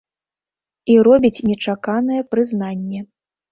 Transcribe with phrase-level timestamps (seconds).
[0.93, 3.07] І робіць нечаканае прызнанне.